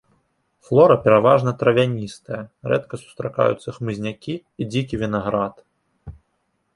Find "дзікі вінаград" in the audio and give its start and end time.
4.73-5.55